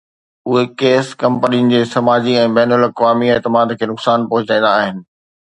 [0.51, 5.07] اهي ڪيس ڪمپنين جي سماجي ۽ بين الاقوامي اعتماد کي نقصان پهچائيندا آهن